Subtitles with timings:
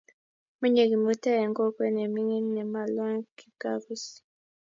[0.61, 4.03] Menye Kimutai eng kokwet ne mining nemaloo ak Kipkabus